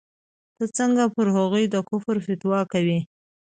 ته 0.57 0.65
څنگه 0.77 1.05
پر 1.15 1.27
هغوى 1.35 1.63
د 1.69 1.75
کفر 1.89 2.15
فتوا 2.25 2.59
کوې. 2.71 2.99